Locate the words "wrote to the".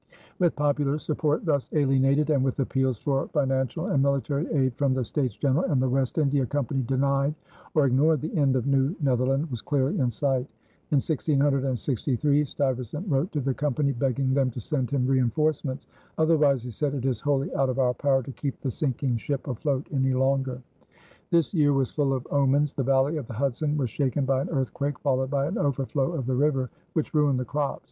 13.07-13.53